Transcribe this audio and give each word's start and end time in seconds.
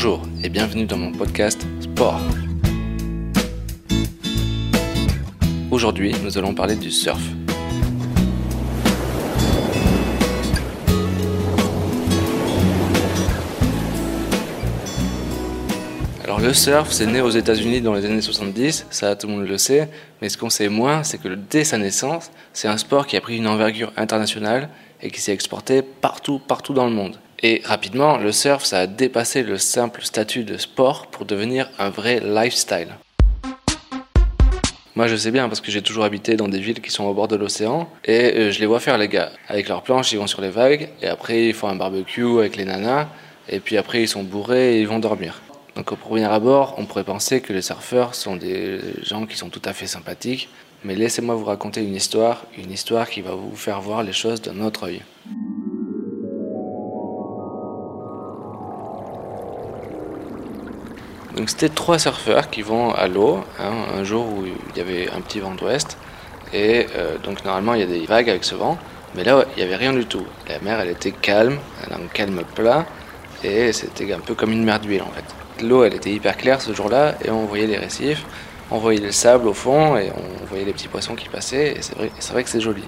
Bonjour 0.00 0.22
et 0.44 0.48
bienvenue 0.48 0.86
dans 0.86 0.96
mon 0.96 1.10
podcast 1.10 1.66
Sport. 1.80 2.20
Aujourd'hui, 5.72 6.14
nous 6.22 6.38
allons 6.38 6.54
parler 6.54 6.76
du 6.76 6.92
surf. 6.92 7.20
Alors 16.22 16.38
le 16.38 16.52
surf, 16.52 16.92
c'est 16.92 17.06
né 17.06 17.20
aux 17.20 17.30
États-Unis 17.30 17.80
dans 17.80 17.94
les 17.94 18.04
années 18.04 18.20
70, 18.20 18.86
ça 18.90 19.16
tout 19.16 19.26
le 19.26 19.32
monde 19.32 19.48
le 19.48 19.58
sait, 19.58 19.90
mais 20.22 20.28
ce 20.28 20.38
qu'on 20.38 20.48
sait 20.48 20.68
moins, 20.68 21.02
c'est 21.02 21.18
que 21.18 21.36
dès 21.50 21.64
sa 21.64 21.76
naissance, 21.76 22.30
c'est 22.52 22.68
un 22.68 22.78
sport 22.78 23.08
qui 23.08 23.16
a 23.16 23.20
pris 23.20 23.36
une 23.36 23.48
envergure 23.48 23.92
internationale 23.96 24.68
et 25.02 25.10
qui 25.10 25.20
s'est 25.20 25.32
exporté 25.32 25.82
partout, 25.82 26.38
partout 26.38 26.72
dans 26.72 26.86
le 26.86 26.94
monde. 26.94 27.18
Et 27.40 27.62
rapidement, 27.64 28.16
le 28.16 28.32
surf, 28.32 28.64
ça 28.64 28.80
a 28.80 28.86
dépassé 28.88 29.44
le 29.44 29.58
simple 29.58 30.02
statut 30.02 30.42
de 30.42 30.56
sport 30.56 31.06
pour 31.06 31.24
devenir 31.24 31.70
un 31.78 31.88
vrai 31.88 32.20
lifestyle. 32.20 32.88
Moi, 34.96 35.06
je 35.06 35.14
sais 35.14 35.30
bien 35.30 35.48
parce 35.48 35.60
que 35.60 35.70
j'ai 35.70 35.80
toujours 35.80 36.02
habité 36.02 36.34
dans 36.34 36.48
des 36.48 36.58
villes 36.58 36.80
qui 36.80 36.90
sont 36.90 37.04
au 37.04 37.14
bord 37.14 37.28
de 37.28 37.36
l'océan 37.36 37.88
et 38.04 38.32
euh, 38.36 38.50
je 38.50 38.58
les 38.58 38.66
vois 38.66 38.80
faire 38.80 38.98
les 38.98 39.06
gars. 39.06 39.30
Avec 39.46 39.68
leurs 39.68 39.82
planches, 39.82 40.10
ils 40.10 40.18
vont 40.18 40.26
sur 40.26 40.40
les 40.40 40.50
vagues 40.50 40.88
et 41.00 41.06
après 41.06 41.46
ils 41.46 41.54
font 41.54 41.68
un 41.68 41.76
barbecue 41.76 42.40
avec 42.40 42.56
les 42.56 42.64
nanas 42.64 43.06
et 43.48 43.60
puis 43.60 43.76
après 43.76 44.02
ils 44.02 44.08
sont 44.08 44.24
bourrés 44.24 44.74
et 44.74 44.80
ils 44.80 44.88
vont 44.88 44.98
dormir. 44.98 45.40
Donc 45.76 45.92
au 45.92 45.96
premier 45.96 46.24
abord, 46.24 46.74
on 46.78 46.86
pourrait 46.86 47.04
penser 47.04 47.40
que 47.40 47.52
les 47.52 47.62
surfeurs 47.62 48.16
sont 48.16 48.34
des 48.34 48.80
gens 49.04 49.26
qui 49.26 49.36
sont 49.36 49.50
tout 49.50 49.62
à 49.64 49.72
fait 49.72 49.86
sympathiques, 49.86 50.48
mais 50.82 50.96
laissez-moi 50.96 51.36
vous 51.36 51.44
raconter 51.44 51.84
une 51.84 51.94
histoire, 51.94 52.44
une 52.56 52.72
histoire 52.72 53.08
qui 53.08 53.20
va 53.20 53.36
vous 53.36 53.54
faire 53.54 53.80
voir 53.80 54.02
les 54.02 54.12
choses 54.12 54.42
d'un 54.42 54.60
autre 54.60 54.88
œil. 54.88 55.02
Donc 61.38 61.50
c'était 61.50 61.68
trois 61.68 62.00
surfeurs 62.00 62.50
qui 62.50 62.62
vont 62.62 62.92
à 62.92 63.06
l'eau, 63.06 63.44
hein, 63.60 63.70
un 63.96 64.02
jour 64.02 64.26
où 64.26 64.44
il 64.44 64.76
y 64.76 64.80
avait 64.80 65.08
un 65.08 65.20
petit 65.20 65.38
vent 65.38 65.54
d'ouest, 65.54 65.96
et 66.52 66.88
euh, 66.96 67.16
donc 67.18 67.44
normalement 67.44 67.74
il 67.74 67.80
y 67.80 67.84
a 67.84 67.86
des 67.86 68.04
vagues 68.06 68.28
avec 68.28 68.42
ce 68.42 68.56
vent, 68.56 68.76
mais 69.14 69.22
là 69.22 69.44
il 69.56 69.60
n'y 69.60 69.62
avait 69.62 69.76
rien 69.76 69.92
du 69.92 70.04
tout. 70.04 70.26
La 70.48 70.58
mer 70.58 70.80
elle 70.80 70.88
était 70.88 71.12
calme, 71.12 71.58
un 71.92 72.08
calme 72.12 72.42
plat, 72.56 72.86
et 73.44 73.72
c'était 73.72 74.12
un 74.12 74.18
peu 74.18 74.34
comme 74.34 74.50
une 74.50 74.64
mer 74.64 74.80
d'huile 74.80 75.02
en 75.02 75.12
fait. 75.12 75.64
L'eau 75.64 75.84
elle 75.84 75.94
était 75.94 76.10
hyper 76.10 76.36
claire 76.36 76.60
ce 76.60 76.72
jour-là, 76.72 77.14
et 77.24 77.30
on 77.30 77.46
voyait 77.46 77.68
les 77.68 77.78
récifs, 77.78 78.24
on 78.72 78.78
voyait 78.78 79.00
le 79.00 79.12
sable 79.12 79.46
au 79.46 79.54
fond, 79.54 79.96
et 79.96 80.10
on 80.10 80.46
voyait 80.46 80.64
les 80.64 80.72
petits 80.72 80.88
poissons 80.88 81.14
qui 81.14 81.28
passaient, 81.28 81.76
et 81.76 81.82
c'est 81.82 81.94
vrai, 81.94 82.10
vrai 82.32 82.42
que 82.42 82.50
c'est 82.50 82.60
joli. 82.60 82.82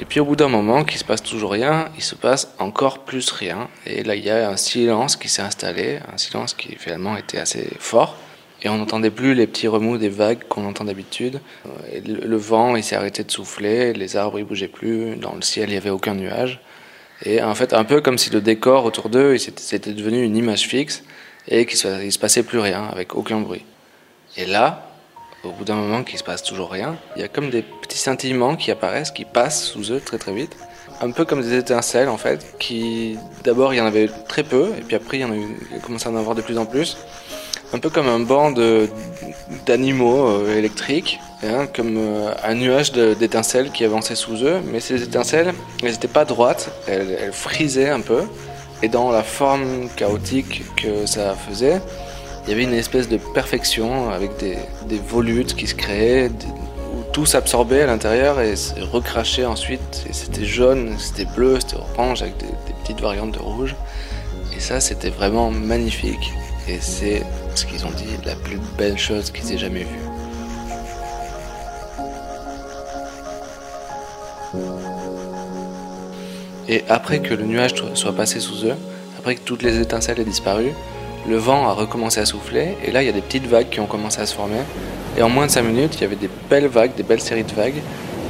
Et 0.00 0.04
puis 0.04 0.20
au 0.20 0.24
bout 0.24 0.36
d'un 0.36 0.48
moment, 0.48 0.84
qu'il 0.84 0.98
se 0.98 1.04
passe 1.04 1.22
toujours 1.22 1.50
rien, 1.50 1.88
il 1.96 2.02
se 2.02 2.14
passe 2.14 2.54
encore 2.58 3.00
plus 3.00 3.30
rien. 3.30 3.68
Et 3.84 4.04
là, 4.04 4.14
il 4.14 4.24
y 4.24 4.30
a 4.30 4.48
un 4.48 4.56
silence 4.56 5.16
qui 5.16 5.28
s'est 5.28 5.42
installé, 5.42 5.98
un 6.12 6.18
silence 6.18 6.54
qui 6.54 6.76
finalement 6.76 7.16
était 7.16 7.38
assez 7.38 7.68
fort. 7.80 8.16
Et 8.62 8.68
on 8.68 8.76
n'entendait 8.76 9.10
plus 9.10 9.34
les 9.34 9.46
petits 9.46 9.68
remous 9.68 9.98
des 9.98 10.08
vagues 10.08 10.44
qu'on 10.48 10.66
entend 10.66 10.84
d'habitude. 10.84 11.40
Et 11.92 12.00
le, 12.00 12.36
vent, 12.36 12.74
il 12.76 12.82
s'est 12.82 12.96
arrêté 12.96 13.22
de 13.22 13.30
souffler, 13.30 13.92
les 13.92 14.16
arbres, 14.16 14.38
ils 14.38 14.44
bougeaient 14.44 14.68
plus, 14.68 15.16
dans 15.16 15.34
le 15.34 15.42
ciel, 15.42 15.68
il 15.68 15.72
n'y 15.72 15.78
avait 15.78 15.90
aucun 15.90 16.14
nuage. 16.14 16.60
Et 17.24 17.42
en 17.42 17.54
fait, 17.54 17.72
un 17.72 17.84
peu 17.84 18.00
comme 18.00 18.18
si 18.18 18.30
le 18.30 18.40
décor 18.40 18.84
autour 18.84 19.10
d'eux, 19.10 19.36
c'était 19.38 19.92
devenu 19.92 20.22
une 20.22 20.36
image 20.36 20.62
fixe 20.62 21.04
et 21.48 21.66
qu'il 21.66 21.90
ne 21.90 22.10
se 22.10 22.18
passait 22.18 22.42
plus 22.42 22.58
rien, 22.58 22.84
avec 22.92 23.14
aucun 23.14 23.40
bruit. 23.40 23.64
Et 24.36 24.46
là, 24.46 24.87
au 25.44 25.50
bout 25.50 25.64
d'un 25.64 25.76
moment 25.76 26.02
qu'il 26.02 26.18
se 26.18 26.24
passe 26.24 26.42
toujours 26.42 26.70
rien, 26.70 26.96
il 27.16 27.22
y 27.22 27.24
a 27.24 27.28
comme 27.28 27.50
des 27.50 27.62
petits 27.62 27.98
scintillements 27.98 28.56
qui 28.56 28.70
apparaissent, 28.70 29.10
qui 29.10 29.24
passent 29.24 29.62
sous 29.62 29.92
eux 29.92 30.00
très 30.00 30.18
très 30.18 30.32
vite. 30.32 30.56
Un 31.00 31.12
peu 31.12 31.24
comme 31.24 31.42
des 31.42 31.56
étincelles 31.56 32.08
en 32.08 32.16
fait, 32.16 32.56
qui 32.58 33.16
d'abord 33.44 33.72
il 33.72 33.76
y 33.76 33.80
en 33.80 33.86
avait 33.86 34.08
très 34.28 34.42
peu, 34.42 34.72
et 34.76 34.82
puis 34.82 34.96
après 34.96 35.18
il 35.18 35.20
y 35.20 35.24
en 35.24 35.32
a, 35.32 35.80
commencé 35.80 36.08
à 36.08 36.10
en 36.10 36.16
avoir 36.16 36.34
de 36.34 36.42
plus 36.42 36.58
en 36.58 36.66
plus. 36.66 36.96
Un 37.72 37.78
peu 37.78 37.90
comme 37.90 38.08
un 38.08 38.20
banc 38.20 38.52
d'animaux 39.66 40.26
euh, 40.26 40.56
électriques, 40.56 41.20
hein, 41.44 41.66
comme 41.66 41.96
euh, 41.98 42.32
un 42.42 42.54
nuage 42.54 42.92
d'étincelles 42.92 43.70
qui 43.70 43.84
avançait 43.84 44.14
sous 44.16 44.42
eux, 44.42 44.60
mais 44.72 44.80
ces 44.80 45.02
étincelles, 45.02 45.52
elles 45.82 45.92
n'étaient 45.92 46.08
pas 46.08 46.24
droites, 46.24 46.70
elles 46.88 47.30
frisaient 47.32 47.90
un 47.90 48.00
peu, 48.00 48.22
et 48.82 48.88
dans 48.88 49.10
la 49.10 49.22
forme 49.22 49.88
chaotique 49.96 50.62
que 50.76 51.06
ça 51.06 51.34
faisait, 51.34 51.80
il 52.48 52.52
y 52.52 52.54
avait 52.54 52.64
une 52.64 52.72
espèce 52.72 53.10
de 53.10 53.18
perfection 53.18 54.08
avec 54.08 54.30
des, 54.38 54.56
volutes 55.06 55.54
qui 55.54 55.66
se 55.66 55.74
créaient, 55.74 56.30
où 56.30 57.02
tout 57.12 57.26
s'absorbait 57.26 57.82
à 57.82 57.86
l'intérieur 57.86 58.40
et 58.40 58.54
recrachait 58.90 59.44
ensuite. 59.44 60.06
Et 60.08 60.14
c'était 60.14 60.46
jaune, 60.46 60.94
c'était 60.98 61.26
bleu, 61.26 61.58
c'était 61.60 61.76
orange 61.76 62.22
avec 62.22 62.38
des, 62.38 62.46
petites 62.82 63.02
variantes 63.02 63.32
de 63.32 63.38
rouge. 63.38 63.74
Et 64.56 64.60
ça, 64.60 64.80
c'était 64.80 65.10
vraiment 65.10 65.50
magnifique. 65.50 66.32
Et 66.66 66.78
c'est 66.80 67.22
ce 67.54 67.66
qu'ils 67.66 67.84
ont 67.84 67.90
dit, 67.90 68.06
la 68.24 68.34
plus 68.34 68.58
belle 68.78 68.96
chose 68.96 69.30
qu'ils 69.30 69.52
aient 69.52 69.58
jamais 69.58 69.84
vue. 69.84 70.00
Et 76.66 76.82
après 76.88 77.20
que 77.20 77.34
le 77.34 77.44
nuage 77.44 77.74
soit 77.92 78.16
passé 78.16 78.40
sous 78.40 78.64
eux, 78.64 78.74
après 79.18 79.34
que 79.34 79.42
toutes 79.42 79.62
les 79.62 79.78
étincelles 79.80 80.18
aient 80.20 80.24
disparu, 80.24 80.72
le 81.28 81.36
vent 81.36 81.68
a 81.68 81.72
recommencé 81.72 82.20
à 82.20 82.26
souffler 82.26 82.76
et 82.84 82.90
là 82.90 83.02
il 83.02 83.06
y 83.06 83.08
a 83.08 83.12
des 83.12 83.20
petites 83.20 83.46
vagues 83.46 83.68
qui 83.68 83.80
ont 83.80 83.86
commencé 83.86 84.20
à 84.20 84.26
se 84.26 84.34
former. 84.34 84.60
Et 85.16 85.22
en 85.22 85.28
moins 85.28 85.46
de 85.46 85.50
5 85.50 85.62
minutes, 85.62 85.96
il 85.96 86.02
y 86.02 86.04
avait 86.04 86.16
des 86.16 86.30
belles 86.48 86.68
vagues, 86.68 86.94
des 86.96 87.02
belles 87.02 87.20
séries 87.20 87.44
de 87.44 87.54
vagues, 87.54 87.82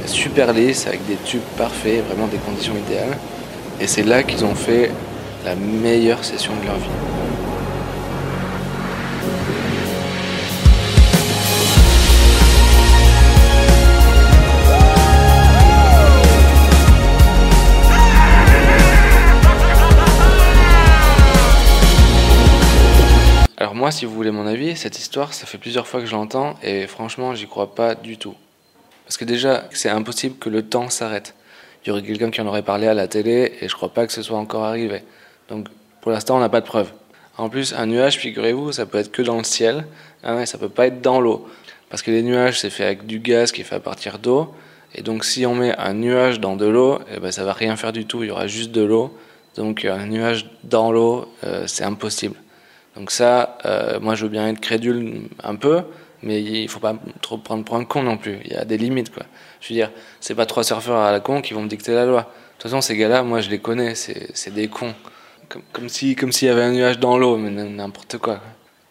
super 0.05 0.53
lisses, 0.53 0.87
avec 0.87 1.05
des 1.07 1.17
tubes 1.25 1.41
parfaits, 1.57 2.03
vraiment 2.07 2.27
des 2.27 2.37
conditions 2.37 2.73
idéales. 2.75 3.17
Et 3.79 3.87
c'est 3.87 4.03
là 4.03 4.23
qu'ils 4.23 4.43
ont 4.43 4.55
fait 4.55 4.91
la 5.45 5.55
meilleure 5.55 6.23
session 6.23 6.53
de 6.61 6.65
leur 6.65 6.77
vie. 6.77 7.08
Moi, 23.75 23.91
si 23.91 24.05
vous 24.05 24.13
voulez 24.13 24.31
mon 24.31 24.47
avis, 24.47 24.75
cette 24.77 24.99
histoire, 24.99 25.33
ça 25.33 25.45
fait 25.45 25.57
plusieurs 25.57 25.87
fois 25.87 25.99
que 25.99 26.05
je 26.05 26.13
l'entends 26.13 26.55
et 26.63 26.87
franchement, 26.87 27.35
j'y 27.35 27.47
crois 27.47 27.75
pas 27.75 27.95
du 27.95 28.17
tout. 28.17 28.35
Parce 29.05 29.17
que 29.17 29.25
déjà, 29.25 29.67
c'est 29.71 29.89
impossible 29.89 30.37
que 30.37 30.49
le 30.49 30.63
temps 30.63 30.89
s'arrête. 30.89 31.35
Il 31.83 31.89
y 31.89 31.91
aurait 31.91 32.01
quelqu'un 32.01 32.29
qui 32.29 32.41
en 32.41 32.47
aurait 32.47 32.63
parlé 32.63 32.87
à 32.87 32.93
la 32.93 33.07
télé 33.07 33.53
et 33.59 33.67
je 33.67 33.73
crois 33.73 33.89
pas 33.89 34.05
que 34.05 34.13
ce 34.13 34.21
soit 34.21 34.37
encore 34.37 34.63
arrivé. 34.63 35.03
Donc, 35.49 35.67
pour 36.01 36.11
l'instant, 36.11 36.37
on 36.37 36.39
n'a 36.39 36.49
pas 36.49 36.61
de 36.61 36.65
preuves. 36.65 36.91
En 37.37 37.49
plus, 37.49 37.73
un 37.73 37.85
nuage, 37.85 38.17
figurez-vous, 38.17 38.73
ça 38.73 38.85
peut 38.85 38.97
être 38.97 39.11
que 39.11 39.21
dans 39.21 39.37
le 39.37 39.43
ciel, 39.43 39.85
hein, 40.23 40.41
et 40.41 40.45
ça 40.45 40.57
peut 40.57 40.69
pas 40.69 40.87
être 40.87 41.01
dans 41.01 41.21
l'eau. 41.21 41.47
Parce 41.89 42.01
que 42.01 42.11
les 42.11 42.21
nuages, 42.21 42.59
c'est 42.59 42.69
fait 42.69 42.83
avec 42.83 43.05
du 43.05 43.19
gaz 43.19 43.51
qui 43.51 43.61
est 43.61 43.63
fait 43.63 43.75
à 43.75 43.79
partir 43.79 44.19
d'eau. 44.19 44.53
Et 44.93 45.01
donc, 45.01 45.25
si 45.25 45.45
on 45.45 45.55
met 45.55 45.75
un 45.77 45.93
nuage 45.93 46.39
dans 46.39 46.55
de 46.55 46.65
l'eau, 46.65 46.99
eh 47.13 47.19
ben, 47.19 47.31
ça 47.31 47.43
va 47.43 47.53
rien 47.53 47.75
faire 47.75 47.93
du 47.93 48.05
tout. 48.05 48.23
Il 48.23 48.27
y 48.27 48.31
aura 48.31 48.47
juste 48.47 48.71
de 48.71 48.81
l'eau. 48.81 49.17
Donc, 49.55 49.85
un 49.85 50.05
nuage 50.05 50.47
dans 50.63 50.91
l'eau, 50.91 51.31
euh, 51.43 51.63
c'est 51.65 51.83
impossible. 51.83 52.35
Donc 52.95 53.11
ça, 53.11 53.57
euh, 53.65 53.99
moi 53.99 54.15
je 54.15 54.23
veux 54.23 54.29
bien 54.29 54.47
être 54.47 54.59
crédule 54.59 55.29
un 55.43 55.55
peu, 55.55 55.83
mais 56.21 56.41
il 56.41 56.67
faut 56.67 56.79
pas 56.79 56.95
trop 57.21 57.37
prendre 57.37 57.63
pour 57.63 57.75
un 57.75 57.85
con 57.85 58.03
non 58.03 58.17
plus. 58.17 58.39
Il 58.45 58.51
y 58.51 58.55
a 58.55 58.65
des 58.65 58.77
limites, 58.77 59.13
quoi. 59.13 59.23
Je 59.61 59.69
veux 59.69 59.75
dire, 59.75 59.91
c'est 60.19 60.35
pas 60.35 60.45
trois 60.45 60.63
surfeurs 60.63 60.99
à 60.99 61.11
la 61.11 61.19
con 61.19 61.41
qui 61.41 61.53
vont 61.53 61.61
me 61.61 61.69
dicter 61.69 61.93
la 61.93 62.05
loi. 62.05 62.21
De 62.21 62.63
toute 62.63 62.63
façon, 62.63 62.81
ces 62.81 62.97
gars-là, 62.97 63.23
moi 63.23 63.39
je 63.41 63.49
les 63.49 63.59
connais, 63.59 63.95
c'est 63.95 64.53
des 64.53 64.67
cons. 64.67 64.93
Comme, 65.71 65.89
si 65.89 66.15
comme 66.15 66.31
s'il 66.31 66.47
y 66.47 66.51
avait 66.51 66.61
un 66.61 66.71
nuage 66.71 66.99
dans 66.99 67.17
l'eau, 67.17 67.37
mais 67.37 67.49
n'importe 67.49 68.17
quoi. 68.17 68.39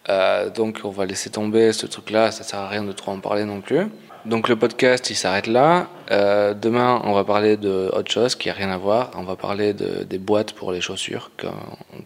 Euh, 0.08 0.48
donc 0.48 0.80
on 0.84 0.90
va 0.90 1.04
laisser 1.04 1.30
tomber 1.30 1.72
ce 1.72 1.86
truc-là, 1.86 2.30
ça 2.30 2.42
sert 2.42 2.58
à 2.60 2.68
rien 2.68 2.82
de 2.82 2.92
trop 2.92 3.12
en 3.12 3.20
parler 3.20 3.44
non 3.44 3.60
plus. 3.60 3.86
Donc 4.24 4.48
le 4.48 4.56
podcast 4.56 5.10
il 5.10 5.14
s'arrête 5.14 5.46
là. 5.46 5.86
Euh, 6.10 6.54
demain 6.54 7.00
on 7.04 7.12
va 7.12 7.24
parler 7.24 7.56
de 7.56 7.90
autre 7.92 8.10
chose 8.10 8.34
qui 8.34 8.48
a 8.48 8.54
rien 8.54 8.70
à 8.70 8.78
voir. 8.78 9.10
On 9.14 9.22
va 9.22 9.36
parler 9.36 9.74
de, 9.74 10.04
des 10.04 10.18
boîtes 10.18 10.54
pour 10.54 10.72
les 10.72 10.80
chaussures. 10.80 11.30
Quand, 11.36 11.54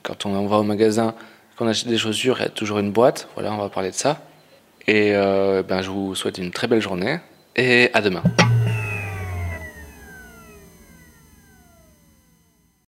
quand 0.02 0.26
on 0.26 0.46
va 0.46 0.58
au 0.58 0.62
magasin, 0.64 1.14
quand 1.56 1.64
on 1.66 1.68
achète 1.68 1.88
des 1.88 1.98
chaussures, 1.98 2.36
il 2.38 2.42
y 2.42 2.46
a 2.46 2.50
toujours 2.50 2.78
une 2.78 2.92
boîte. 2.92 3.28
Voilà, 3.34 3.52
on 3.52 3.58
va 3.58 3.68
parler 3.68 3.90
de 3.90 3.94
ça. 3.94 4.20
Et 4.86 5.14
euh, 5.14 5.62
ben, 5.62 5.82
je 5.82 5.90
vous 5.90 6.14
souhaite 6.14 6.38
une 6.38 6.50
très 6.50 6.66
belle 6.66 6.82
journée 6.82 7.18
et 7.56 7.90
à 7.92 8.00
demain. 8.00 8.22